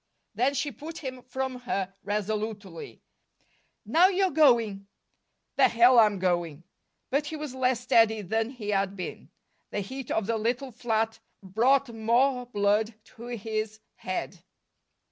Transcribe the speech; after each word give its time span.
Then 0.33 0.55
she 0.55 0.71
put 0.71 1.03
him 1.03 1.21
from 1.21 1.57
her 1.69 1.93
resolutely. 2.03 3.03
"Now 3.85 4.07
you're 4.07 4.31
going." 4.31 4.87
"The 5.57 5.67
hell 5.67 5.99
I'm 5.99 6.17
going!" 6.17 6.63
But 7.11 7.27
he 7.27 7.35
was 7.35 7.53
less 7.53 7.81
steady 7.81 8.23
than 8.23 8.49
he 8.49 8.69
had 8.69 8.95
been. 8.95 9.29
The 9.69 9.81
heat 9.81 10.09
of 10.09 10.25
the 10.25 10.39
little 10.39 10.71
flat 10.71 11.19
brought 11.43 11.93
more 11.93 12.47
blood 12.47 12.95
to 13.17 13.27
his 13.27 13.79
head. 13.97 14.39